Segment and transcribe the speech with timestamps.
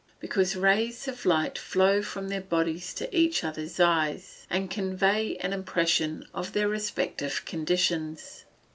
[0.19, 5.53] _Because rays of light flow from their bodies to each other's eyes, and convey an
[5.53, 8.45] impression of their respective conditions.